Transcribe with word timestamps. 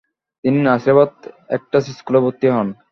তিনি 0.43 0.59
নাসিরাবাদ 0.67 1.11
এক্টাস 1.55 1.85
স্কুলে 1.97 2.19
ভর্তি 2.23 2.47
হন। 2.55 2.67